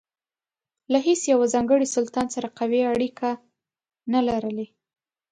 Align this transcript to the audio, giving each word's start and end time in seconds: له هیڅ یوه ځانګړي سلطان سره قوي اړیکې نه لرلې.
له 0.91 0.99
هیڅ 1.07 1.21
یوه 1.33 1.45
ځانګړي 1.53 1.87
سلطان 1.95 2.27
سره 2.35 2.47
قوي 2.59 2.81
اړیکې 2.93 3.31
نه 4.13 4.19
لرلې. 4.27 4.67